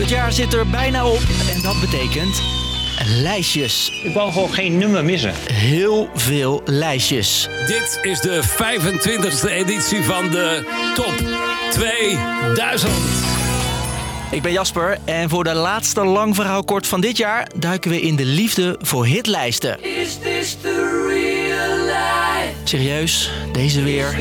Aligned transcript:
Het 0.00 0.08
jaar 0.08 0.32
zit 0.32 0.54
er 0.54 0.66
bijna 0.66 1.06
op 1.06 1.20
en 1.54 1.62
dat 1.62 1.80
betekent 1.80 2.42
lijstjes. 3.04 3.92
Ik 4.04 4.14
wou 4.14 4.32
gewoon 4.32 4.52
geen 4.52 4.78
nummer 4.78 5.04
missen. 5.04 5.34
Heel 5.52 6.08
veel 6.14 6.62
lijstjes. 6.64 7.48
Dit 7.66 7.98
is 8.02 8.20
de 8.20 8.42
25e 8.44 9.50
editie 9.50 10.02
van 10.02 10.30
de 10.30 10.64
Top 10.94 11.14
2000. 11.70 12.92
Ik 14.30 14.42
ben 14.42 14.52
Jasper 14.52 14.98
en 15.04 15.28
voor 15.28 15.44
de 15.44 15.54
laatste 15.54 16.04
lang 16.04 16.34
verhaal 16.34 16.64
kort 16.64 16.86
van 16.86 17.00
dit 17.00 17.16
jaar 17.16 17.48
duiken 17.56 17.90
we 17.90 18.00
in 18.00 18.16
de 18.16 18.24
liefde 18.24 18.76
voor 18.80 19.06
hitlijsten. 19.06 19.82
Is 19.82 20.18
this 20.22 20.56
the 20.60 21.06
real 21.08 21.84
life? 21.84 22.54
Serieus, 22.64 23.30
deze 23.52 23.82
weer. 23.82 24.16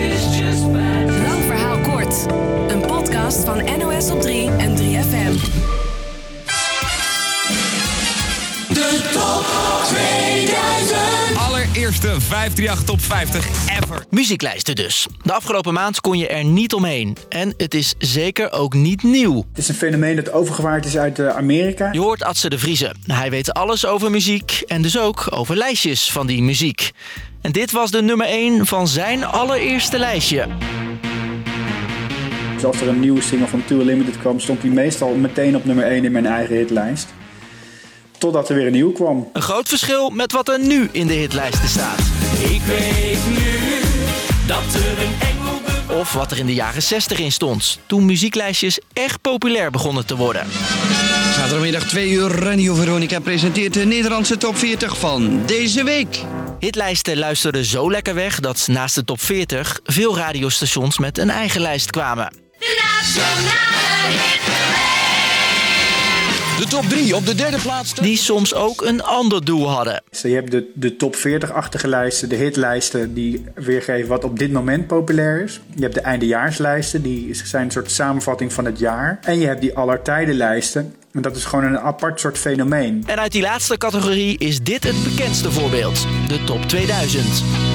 Lang 1.28 1.44
verhaal 1.46 1.79
Een 2.10 2.82
podcast 2.82 3.44
van 3.46 3.78
NOS 3.78 4.12
op 4.12 4.22
3 4.22 4.50
en 4.50 4.76
3FM. 4.78 5.34
De 8.74 9.10
top 9.14 9.46
2000. 9.88 11.38
Allereerste 11.38 12.22
538 12.22 12.84
Top 12.84 13.02
50 13.02 13.48
ever. 13.82 14.06
Muzieklijsten 14.10 14.76
dus. 14.76 15.08
De 15.24 15.34
afgelopen 15.34 15.74
maand 15.74 16.02
kon 16.02 16.18
je 16.18 16.28
er 16.28 16.44
niet 16.44 16.74
omheen. 16.74 17.18
En 17.30 17.54
het 17.58 17.74
is 17.74 17.96
zeker 17.98 18.52
ook 18.52 18.74
niet 18.74 19.04
nieuw. 19.04 19.36
Het 19.36 19.58
is 19.58 19.70
een 19.70 19.76
fenomeen 19.76 20.16
dat 20.16 20.32
overgewaaid 20.32 20.86
is 20.86 20.98
uit 20.98 21.20
eh, 21.20 21.28
Amerika. 21.28 21.92
Je 21.92 22.00
hoort 22.00 22.24
Atze 22.24 22.50
de 22.50 22.60
Vriezen. 22.60 22.98
Hij 23.06 23.30
weet 23.30 23.54
alles 23.54 23.86
over 23.86 24.12
muziek 24.12 24.64
en 24.68 24.82
dus 24.82 25.00
ook 25.00 25.28
over 25.30 25.56
lijstjes 25.56 26.12
van 26.12 26.28
die 26.28 26.44
muziek. 26.44 26.92
En 27.42 27.52
dit 27.52 27.72
was 27.72 27.92
de 27.92 28.02
nummer 28.02 28.28
1 28.28 28.66
van 28.66 28.88
zijn 28.88 29.26
allereerste 29.26 30.00
lijstje. 30.00 30.48
Dus 32.60 32.68
als 32.68 32.82
er 32.82 32.88
een 32.88 33.00
nieuwe 33.00 33.22
single 33.22 33.48
van 33.48 33.66
Too 33.66 33.84
Limited 33.84 34.18
kwam, 34.18 34.40
stond 34.40 34.62
die 34.62 34.72
meestal 34.72 35.16
meteen 35.16 35.56
op 35.56 35.66
nummer 35.66 35.86
1 35.86 36.06
in 36.06 36.12
mijn 36.12 36.26
eigen 36.26 36.56
hitlijst. 36.56 37.08
Totdat 38.18 38.50
er 38.50 38.56
weer 38.56 38.66
een 38.66 38.72
nieuw 38.72 38.92
kwam. 38.92 39.30
Een 39.34 39.42
groot 39.42 39.68
verschil 39.68 40.10
met 40.10 40.32
wat 40.32 40.50
er 40.50 40.60
nu 40.60 40.90
in 40.92 41.08
de 41.08 41.14
hitlijsten 41.14 41.70
staat. 41.70 42.00
Ik 42.40 42.62
weet 42.62 43.28
nu 43.30 43.80
dat 44.48 44.74
er 44.74 45.04
een 45.04 45.14
engel. 45.20 46.00
Of 46.00 46.14
wat 46.14 46.32
er 46.32 46.38
in 46.38 46.46
de 46.46 46.54
jaren 46.54 46.82
60 46.82 47.20
in 47.20 47.32
stond. 47.32 47.80
Toen 47.86 48.06
muzieklijstjes 48.06 48.80
echt 48.94 49.22
populair 49.22 49.72
begonnen 49.72 50.06
te 50.06 50.16
worden. 50.16 50.48
Zaterdagmiddag 51.36 51.88
2 51.88 52.10
uur, 52.10 52.30
Radio 52.30 52.74
Veronica 52.74 53.20
presenteert 53.20 53.74
de 53.74 53.86
Nederlandse 53.86 54.38
top 54.38 54.58
40 54.58 54.98
van 54.98 55.46
deze 55.46 55.84
week. 55.84 56.20
Hitlijsten 56.60 57.18
luisterden 57.18 57.66
zo 57.66 57.92
lekker 57.92 58.14
weg 58.14 58.40
dat 58.40 58.68
naast 58.68 58.96
de 58.96 59.04
top 59.04 59.22
40 59.22 59.80
veel 59.84 60.18
radiostations 60.18 60.98
met 60.98 61.18
een 61.18 61.30
eigen 61.30 61.62
lijst 61.62 61.90
kwamen. 61.90 62.49
De 66.60 66.66
top 66.70 66.84
3 66.84 67.16
op 67.16 67.26
de 67.26 67.36
derde 67.36 67.58
plaats. 67.58 67.94
Die 67.94 68.18
soms 68.18 68.54
ook 68.54 68.82
een 68.82 69.04
ander 69.04 69.46
doel 69.46 69.70
hadden. 69.70 70.04
Dus 70.10 70.22
je 70.22 70.28
hebt 70.34 70.52
de, 70.52 70.72
de 70.74 70.96
top 70.96 71.16
40-achtige 71.16 71.88
lijsten, 71.88 72.30
de 72.30 72.36
hitlijsten 72.36 73.14
die 73.14 73.44
weergeven 73.56 74.10
wat 74.10 74.24
op 74.24 74.40
dit 74.40 74.52
moment 74.52 74.88
populair 74.88 75.44
is. 75.44 75.62
Je 75.76 75.82
hebt 75.82 75.94
de 75.94 76.02
eindejaarslijsten, 76.02 77.02
die 77.02 77.34
zijn 77.34 77.66
een 77.66 77.72
soort 77.72 77.92
samenvatting 77.92 78.54
van 78.54 78.66
het 78.66 78.80
jaar. 78.80 79.20
En 79.22 79.40
je 79.40 79.48
hebt 79.48 79.62
die 79.62 79.76
allertijdenlijsten. 79.76 80.96
En 81.14 81.22
dat 81.22 81.36
is 81.36 81.46
gewoon 81.46 81.66
een 81.66 81.80
apart 81.80 82.20
soort 82.20 82.38
fenomeen. 82.38 83.04
En 83.06 83.20
uit 83.20 83.32
die 83.32 83.42
laatste 83.42 83.78
categorie 83.78 84.38
is 84.38 84.60
dit 84.60 84.84
het 84.84 85.04
bekendste 85.04 85.52
voorbeeld: 85.52 86.06
de 86.28 86.44
top 86.44 86.62
2000. 86.66 87.69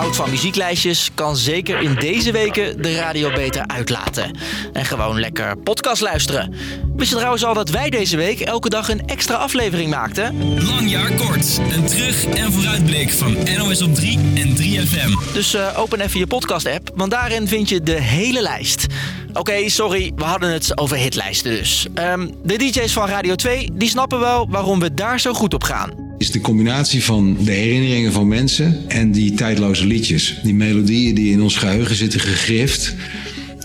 Houdt 0.00 0.16
van 0.16 0.30
muzieklijstjes, 0.30 1.10
kan 1.14 1.36
zeker 1.36 1.80
in 1.80 1.94
deze 1.94 2.32
weken 2.32 2.82
de 2.82 2.94
radio 2.94 3.32
beter 3.32 3.66
uitlaten. 3.66 4.38
En 4.72 4.84
gewoon 4.84 5.20
lekker 5.20 5.56
podcast 5.56 6.02
luisteren. 6.02 6.54
Wist 6.96 7.10
je 7.10 7.16
trouwens 7.16 7.44
al 7.44 7.54
dat 7.54 7.68
wij 7.70 7.90
deze 7.90 8.16
week 8.16 8.40
elke 8.40 8.68
dag 8.68 8.88
een 8.88 9.06
extra 9.06 9.34
aflevering 9.34 9.90
maakten? 9.90 10.54
Lang 10.64 10.90
jaar 10.90 11.12
kort. 11.12 11.60
Een 11.72 11.86
terug- 11.86 12.24
en 12.26 12.52
vooruitblik 12.52 13.10
van 13.10 13.36
NOS 13.58 13.82
op 13.82 13.94
3 13.94 14.18
en 14.34 14.54
3FM. 14.54 15.32
Dus 15.32 15.54
eh, 15.54 15.78
open 15.78 16.00
even 16.00 16.18
je 16.18 16.26
podcast-app, 16.26 16.90
want 16.94 17.10
daarin 17.10 17.48
vind 17.48 17.68
je 17.68 17.82
de 17.82 18.00
hele 18.00 18.42
lijst. 18.42 18.86
Oké, 19.32 19.68
sorry, 19.68 20.12
we 20.16 20.24
hadden 20.24 20.52
het 20.52 20.78
over 20.78 20.96
hitlijsten 20.96 21.50
dus. 21.50 21.86
Ehm, 21.94 22.28
de 22.42 22.56
DJ's 22.56 22.92
van 22.92 23.08
Radio 23.08 23.34
2 23.34 23.70
die 23.72 23.88
snappen 23.88 24.20
wel 24.20 24.46
waarom 24.48 24.80
we 24.80 24.94
daar 24.94 25.20
zo 25.20 25.32
goed 25.32 25.54
op 25.54 25.64
gaan. 25.64 26.09
De 26.32 26.40
combinatie 26.40 27.04
van 27.04 27.36
de 27.40 27.52
herinneringen 27.52 28.12
van 28.12 28.28
mensen 28.28 28.84
en 28.88 29.12
die 29.12 29.32
tijdloze 29.34 29.86
liedjes. 29.86 30.40
Die 30.42 30.54
melodieën 30.54 31.14
die 31.14 31.32
in 31.32 31.42
ons 31.42 31.56
geheugen 31.56 31.94
zitten 31.96 32.20
gegrift. 32.20 32.94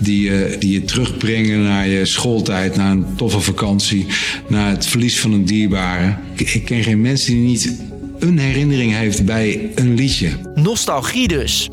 Die, 0.02 0.22
je- 0.22 0.56
die 0.60 0.72
je 0.72 0.84
terugbrengen 0.84 1.64
naar 1.64 1.88
je 1.88 2.06
schooltijd, 2.06 2.76
naar 2.76 2.92
een 2.92 3.06
toffe 3.16 3.40
vakantie, 3.40 4.06
naar 4.50 4.70
het 4.72 4.88
verlies 4.88 5.20
van 5.20 5.34
een 5.34 5.46
dierbare. 5.46 6.16
Ik, 6.36 6.50
ik 6.54 6.66
ken 6.66 6.84
geen 6.84 7.02
mens 7.02 7.26
die 7.26 7.36
niet 7.36 7.74
een 8.20 8.38
herinnering 8.40 8.94
heeft 8.96 9.26
bij 9.26 9.70
een 9.76 9.94
liedje. 9.94 10.30
Nostalgie 10.56 11.28
dus. 11.28 11.70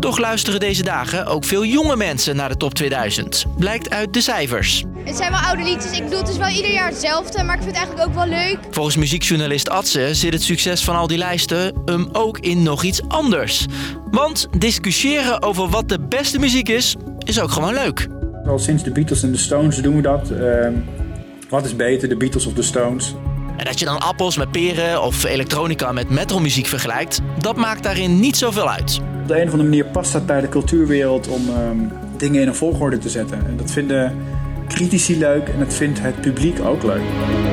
Toch 0.00 0.18
luisteren 0.18 0.60
deze 0.60 0.82
dagen 0.82 1.26
ook 1.26 1.44
veel 1.44 1.64
jonge 1.64 1.96
mensen 1.96 2.36
naar 2.36 2.48
de 2.48 2.56
top 2.56 2.74
2000. 2.74 3.44
Blijkt 3.58 3.90
uit 3.90 4.12
de 4.14 4.20
cijfers. 4.20 4.84
Het 5.06 5.16
zijn 5.16 5.30
wel 5.30 5.40
oude 5.40 5.62
liedjes. 5.62 5.98
Ik 5.98 6.04
bedoel, 6.04 6.18
het 6.18 6.28
is 6.28 6.36
wel 6.36 6.48
ieder 6.48 6.72
jaar 6.72 6.88
hetzelfde, 6.88 7.42
maar 7.42 7.56
ik 7.56 7.62
vind 7.62 7.76
het 7.76 7.84
eigenlijk 7.86 8.08
ook 8.08 8.14
wel 8.14 8.26
leuk. 8.26 8.58
Volgens 8.70 8.96
muziekjournalist 8.96 9.68
Atze 9.68 10.14
zit 10.14 10.32
het 10.32 10.42
succes 10.42 10.84
van 10.84 10.96
al 10.96 11.06
die 11.06 11.18
lijsten 11.18 11.82
hem 11.84 12.08
ook 12.12 12.38
in 12.38 12.62
nog 12.62 12.82
iets 12.82 13.08
anders. 13.08 13.66
Want 14.10 14.46
discussiëren 14.58 15.42
over 15.42 15.68
wat 15.68 15.88
de 15.88 15.98
beste 16.08 16.38
muziek 16.38 16.68
is, 16.68 16.96
is 17.18 17.40
ook 17.40 17.50
gewoon 17.50 17.74
leuk. 17.74 18.06
Al 18.46 18.58
sinds 18.58 18.82
de 18.82 18.90
Beatles 18.90 19.22
en 19.22 19.32
de 19.32 19.38
Stones 19.38 19.76
doen 19.76 19.96
we 19.96 20.02
dat. 20.02 20.30
Ehm, 20.30 20.72
wat 21.48 21.64
is 21.64 21.76
beter, 21.76 22.08
de 22.08 22.16
Beatles 22.16 22.46
of 22.46 22.52
de 22.52 22.62
Stones? 22.62 23.14
En 23.56 23.64
dat 23.64 23.78
je 23.78 23.84
dan 23.84 24.00
appels 24.00 24.36
met 24.36 24.50
peren 24.50 25.02
of 25.02 25.24
elektronica 25.24 25.92
met 25.92 26.10
metalmuziek 26.10 26.66
vergelijkt, 26.66 27.20
dat 27.38 27.56
maakt 27.56 27.82
daarin 27.82 28.20
niet 28.20 28.36
zoveel 28.36 28.70
uit. 28.70 29.00
Op 29.22 29.28
de 29.28 29.34
een 29.34 29.46
of 29.46 29.52
andere 29.52 29.68
manier 29.68 29.84
past 29.84 30.12
dat 30.12 30.26
bij 30.26 30.40
de 30.40 30.48
cultuurwereld 30.48 31.28
om 31.28 31.48
ehm, 31.48 31.78
dingen 32.16 32.40
in 32.40 32.48
een 32.48 32.54
volgorde 32.54 32.98
te 32.98 33.08
zetten. 33.08 33.46
En 33.46 33.56
dat 33.56 33.70
vinden 33.70 34.14
critici 34.68 35.18
leuk 35.18 35.48
en 35.48 35.58
dat 35.58 35.74
vindt 35.74 36.00
het 36.00 36.20
publiek 36.20 36.60
ook 36.60 36.82
leuk. 36.82 37.45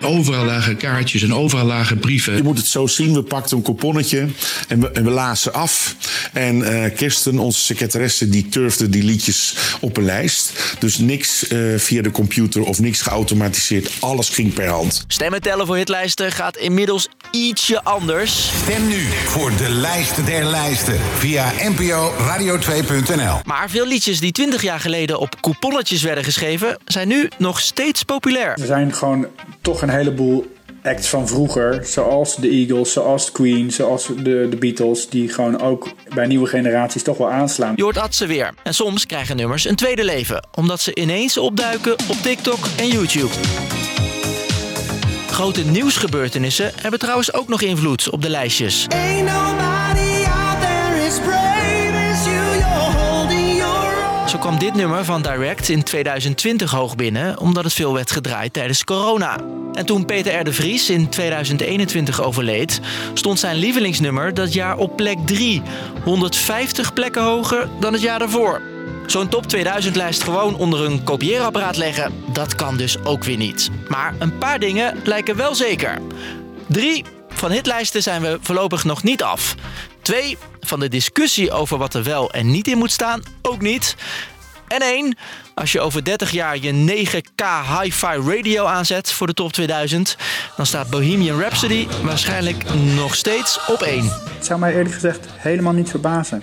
Overal 0.00 0.44
lagen 0.44 0.76
kaartjes 0.76 1.22
en 1.22 1.34
overal 1.34 1.64
lagen 1.64 1.98
brieven. 1.98 2.36
Je 2.36 2.42
moet 2.42 2.58
het 2.58 2.66
zo 2.66 2.86
zien, 2.86 3.14
we 3.14 3.22
pakten 3.22 3.56
een 3.56 3.62
couponnetje 3.62 4.26
en 4.68 4.80
we, 4.80 4.90
en 4.90 5.04
we 5.04 5.10
lazen 5.10 5.52
af. 5.52 5.96
En 6.32 6.62
eh 6.62 6.94
Kirsten, 6.96 7.38
onze 7.38 7.60
secretaresse, 7.60 8.28
die 8.28 8.48
turfde 8.48 8.88
die 8.88 9.02
liedjes 9.02 9.56
op 9.80 9.96
een 9.96 10.04
lijst. 10.04 10.52
Dus 10.78 10.98
niks 10.98 11.48
eh, 11.48 11.58
via 11.76 12.02
de 12.02 12.10
computer 12.10 12.62
of 12.62 12.80
niks 12.80 13.00
geautomatiseerd. 13.00 13.90
Alles 14.00 14.28
ging 14.28 14.52
per 14.54 14.68
hand. 14.68 15.04
Stemmen 15.08 15.42
tellen 15.42 15.66
voor 15.66 15.76
hitlijsten 15.76 16.32
gaat 16.32 16.56
inmiddels 16.56 17.08
ietsje 17.30 17.84
anders. 17.84 18.50
Stem 18.62 18.88
nu 18.88 19.02
voor 19.24 19.50
de 19.56 19.68
lijsten 19.68 20.24
der 20.24 20.44
lijsten 20.44 21.00
via 21.18 21.52
NPO 21.62 22.14
Radio 22.18 22.58
2.nl. 22.58 23.40
Maar 23.44 23.70
veel 23.70 23.86
liedjes 23.86 24.20
die 24.20 24.32
20 24.32 24.62
jaar 24.62 24.80
geleden 24.80 25.18
op 25.18 25.40
couponnetjes 25.40 26.02
werden 26.02 26.24
geschreven, 26.24 26.78
zijn 26.84 27.08
nu 27.08 27.28
nog 27.38 27.60
steeds 27.60 28.02
populair. 28.02 28.58
Er 28.60 28.66
zijn 28.66 28.94
gewoon 28.94 29.26
toch 29.60 29.82
een 29.82 29.90
heleboel 29.96 30.46
acts 30.82 31.08
van 31.08 31.28
vroeger, 31.28 31.84
zoals 31.84 32.36
de 32.36 32.48
Eagles, 32.48 32.92
zoals 32.92 33.32
Queen, 33.32 33.72
zoals 33.72 34.06
de, 34.06 34.46
de 34.50 34.56
Beatles, 34.58 35.08
die 35.08 35.28
gewoon 35.28 35.60
ook 35.60 35.88
bij 36.14 36.26
nieuwe 36.26 36.46
generaties 36.46 37.02
toch 37.02 37.16
wel 37.16 37.30
aanslaan. 37.30 37.72
Je 37.76 37.82
hoort 37.82 37.98
Atze 37.98 38.26
weer. 38.26 38.54
En 38.62 38.74
soms 38.74 39.06
krijgen 39.06 39.36
nummers 39.36 39.64
een 39.64 39.76
tweede 39.76 40.04
leven, 40.04 40.48
omdat 40.54 40.80
ze 40.80 40.94
ineens 40.94 41.38
opduiken 41.38 41.92
op 41.92 42.16
TikTok 42.22 42.58
en 42.76 42.88
YouTube. 42.88 43.32
Grote 45.30 45.64
nieuwsgebeurtenissen 45.64 46.72
hebben 46.80 47.00
trouwens 47.00 47.32
ook 47.32 47.48
nog 47.48 47.62
invloed 47.62 48.10
op 48.10 48.22
de 48.22 48.30
lijstjes. 48.30 48.86
Zo 54.26 54.38
kwam 54.38 54.58
dit 54.58 54.74
nummer 54.74 55.04
van 55.04 55.22
Direct 55.22 55.68
in 55.68 55.82
2020 55.82 56.70
hoog 56.70 56.94
binnen, 56.96 57.38
omdat 57.38 57.64
het 57.64 57.72
veel 57.72 57.94
werd 57.94 58.10
gedraaid 58.10 58.52
tijdens 58.52 58.84
corona. 58.84 59.36
En 59.76 59.86
toen 59.86 60.04
Peter 60.04 60.40
R. 60.40 60.44
de 60.44 60.52
Vries 60.52 60.90
in 60.90 61.08
2021 61.08 62.22
overleed, 62.22 62.80
stond 63.14 63.38
zijn 63.38 63.56
lievelingsnummer 63.56 64.34
dat 64.34 64.52
jaar 64.52 64.76
op 64.76 64.96
plek 64.96 65.18
3, 65.26 65.62
150 66.04 66.92
plekken 66.92 67.22
hoger 67.22 67.68
dan 67.80 67.92
het 67.92 68.02
jaar 68.02 68.18
daarvoor. 68.18 68.60
Zo'n 69.06 69.28
top 69.28 69.46
2000 69.46 69.96
lijst 69.96 70.22
gewoon 70.22 70.56
onder 70.56 70.84
een 70.84 71.04
kopieerapparaat 71.04 71.76
leggen, 71.76 72.12
dat 72.32 72.54
kan 72.54 72.76
dus 72.76 73.04
ook 73.04 73.24
weer 73.24 73.36
niet. 73.36 73.70
Maar 73.88 74.14
een 74.18 74.38
paar 74.38 74.58
dingen 74.58 75.00
lijken 75.04 75.36
wel 75.36 75.54
zeker. 75.54 75.98
3. 76.66 77.04
Van 77.28 77.50
hitlijsten 77.50 78.02
zijn 78.02 78.22
we 78.22 78.38
voorlopig 78.40 78.84
nog 78.84 79.02
niet 79.02 79.22
af. 79.22 79.54
2. 80.02 80.38
Van 80.60 80.80
de 80.80 80.88
discussie 80.88 81.50
over 81.50 81.78
wat 81.78 81.94
er 81.94 82.02
wel 82.02 82.32
en 82.32 82.50
niet 82.50 82.68
in 82.68 82.78
moet 82.78 82.92
staan 82.92 83.22
ook 83.42 83.60
niet. 83.60 83.96
En 84.68 84.80
1. 84.80 85.16
Als 85.54 85.72
je 85.72 85.80
over 85.80 86.04
30 86.04 86.30
jaar 86.30 86.58
je 86.58 86.72
9K 86.72 87.44
hi-fi 87.80 88.36
radio 88.36 88.64
aanzet 88.64 89.12
voor 89.12 89.26
de 89.26 89.34
top 89.34 89.52
2000, 89.52 90.16
dan 90.56 90.66
staat 90.66 90.90
Bohemian 90.90 91.40
Rhapsody 91.40 91.86
waarschijnlijk 92.02 92.74
nog 92.74 93.14
steeds 93.14 93.60
op 93.66 93.82
1. 93.82 94.04
Het 94.34 94.46
zou 94.46 94.60
mij 94.60 94.74
eerlijk 94.74 94.94
gezegd 94.94 95.26
helemaal 95.36 95.72
niet 95.72 95.90
verbazen. 95.90 96.42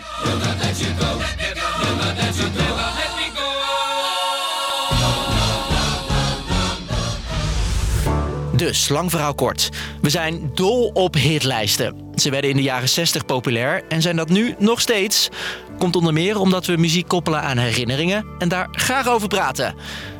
Dus, 8.56 8.90
lang 8.90 9.10
verhaal 9.10 9.34
kort. 9.34 9.70
We 10.02 10.10
zijn 10.10 10.52
dol 10.54 10.92
op 10.94 11.14
hitlijsten. 11.14 12.12
Ze 12.16 12.30
werden 12.30 12.50
in 12.50 12.56
de 12.56 12.62
jaren 12.62 12.90
60 12.90 13.25
populair 13.25 13.84
en 13.90 14.02
zijn 14.02 14.16
dat 14.16 14.30
nu 14.30 14.56
nog 14.60 14.81
steeds. 14.81 15.30
Komt 15.78 15.96
onder 15.96 16.14
meer 16.14 16.40
omdat 16.40 16.66
we 16.66 16.78
muziek 16.78 17.08
koppelen 17.08 17.42
aan 17.42 17.58
herinneringen 17.58 18.25
en 18.38 18.50
daar 18.50 18.68
graag 18.72 19.08
over 19.08 19.28
praten. 19.28 19.75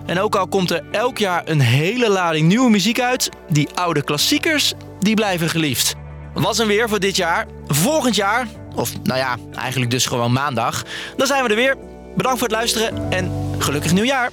En 0.06 0.20
ook 0.20 0.36
al 0.36 0.48
komt 0.48 0.72
er 0.72 0.84
elk 0.92 1.18
jaar 1.18 1.42
een 1.46 1.60
hele 1.60 2.10
lading 2.10 2.48
nieuwe 2.48 2.70
muziek 2.70 3.00
uit, 3.00 3.30
die 3.50 3.70
oude 3.74 4.04
klassiekers, 4.04 4.74
die 5.00 5.16
blijven 5.16 5.50
geliefd. 5.50 5.96
Was 6.34 6.58
een 6.58 6.68
weer 6.68 6.90
voor 6.90 7.00
dit 7.00 7.16
jaar. 7.16 7.48
Volgend 7.68 8.16
jaar, 8.16 8.48
of 8.76 8.92
nou 9.04 9.20
ja, 9.20 9.38
eigenlijk 9.56 9.92
dus 9.92 10.06
gewoon 10.06 10.32
maandag, 10.32 10.84
dan 11.18 11.28
zijn 11.28 11.44
we 11.44 11.50
er 11.50 11.56
weer. 11.56 11.78
Bedankt 12.16 12.40
voor 12.40 12.48
het 12.48 12.58
luisteren 12.58 13.12
en 13.12 13.32
gelukkig 13.58 13.94
nieuwjaar. 13.94 14.32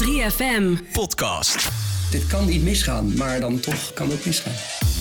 3FM. 0.00 0.92
Podcast. 0.92 1.89
Dit 2.10 2.26
kan 2.26 2.46
niet 2.46 2.62
misgaan, 2.62 3.16
maar 3.16 3.40
dan 3.40 3.60
toch 3.60 3.92
kan 3.92 4.10
het 4.10 4.26
misgaan. 4.26 4.52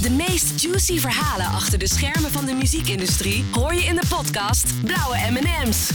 De 0.02 0.10
meest 0.10 0.62
juicy 0.62 1.00
verhalen 1.00 1.46
achter 1.46 1.80
de 1.80 1.88
schermen 1.88 2.32
van 2.32 2.46
de 2.46 2.54
muziekindustrie 2.54 3.46
hoor 3.52 3.74
je 3.74 3.84
in 3.84 3.96
de 3.96 4.08
podcast 4.10 4.84
Blauwe 4.84 5.18
M&M's. 5.32 5.90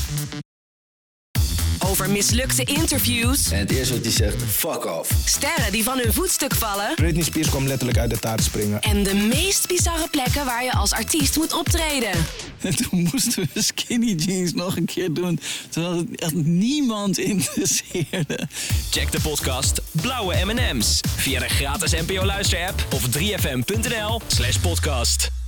Over 2.04 2.16
mislukte 2.16 2.64
interviews. 2.64 3.50
En 3.50 3.58
het 3.58 3.70
eerste 3.70 3.94
wat 3.94 4.02
hij 4.02 4.12
zegt, 4.12 4.42
fuck 4.48 4.84
off. 4.84 5.10
Sterren 5.24 5.72
die 5.72 5.84
van 5.84 5.98
hun 5.98 6.12
voetstuk 6.12 6.54
vallen. 6.54 6.94
Britney 6.94 7.22
Spears 7.22 7.48
kwam 7.48 7.66
letterlijk 7.66 7.98
uit 7.98 8.10
de 8.10 8.18
taart 8.18 8.42
springen. 8.42 8.80
En 8.80 9.02
de 9.02 9.14
meest 9.14 9.68
bizarre 9.68 10.08
plekken 10.10 10.44
waar 10.44 10.64
je 10.64 10.72
als 10.72 10.92
artiest 10.92 11.36
moet 11.36 11.52
optreden. 11.52 12.10
En 12.62 12.76
toen 12.76 13.08
moesten 13.12 13.48
we 13.52 13.62
skinny 13.62 14.12
jeans 14.12 14.52
nog 14.54 14.76
een 14.76 14.84
keer 14.84 15.12
doen. 15.12 15.40
Terwijl 15.68 15.96
het 15.96 16.20
echt 16.20 16.34
niemand 16.34 17.18
interesseerde. 17.18 18.48
Check 18.90 19.12
de 19.12 19.20
podcast 19.20 19.80
Blauwe 19.90 20.44
M&M's 20.44 21.00
via 21.16 21.40
de 21.40 21.48
gratis 21.48 21.92
NPO 21.92 22.24
Luister 22.24 22.66
app 22.66 22.86
of 22.92 23.08
3fm.nl 23.18 24.20
slash 24.26 24.56
podcast. 24.56 25.44